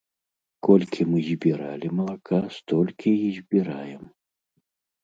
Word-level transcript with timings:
Колькі 0.67 1.01
мы 1.11 1.19
збіралі 1.27 1.87
малака, 1.99 2.41
столькі 2.57 3.13
і 3.29 3.31
збіраем. 3.39 4.03